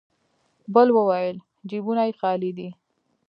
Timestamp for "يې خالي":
2.07-2.51